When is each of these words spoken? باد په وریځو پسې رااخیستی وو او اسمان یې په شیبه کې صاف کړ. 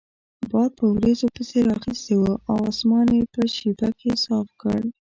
باد 0.51 0.71
په 0.79 0.83
وریځو 0.93 1.27
پسې 1.35 1.57
رااخیستی 1.67 2.15
وو 2.17 2.33
او 2.51 2.57
اسمان 2.71 3.07
یې 3.17 3.21
په 3.33 3.41
شیبه 3.55 3.87
کې 3.99 4.09
صاف 4.23 4.47
کړ. 4.61 4.79